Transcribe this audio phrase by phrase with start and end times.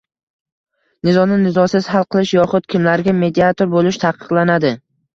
[1.09, 4.87] Nizoni nizosiz hal qilish yoxud kimlarga mediator bo‘lish taqiqlanadi?ng